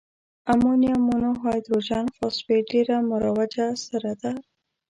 [0.51, 4.31] امونیم مونو هایدروجن فاسفیټ ډیره مروجه سره ده.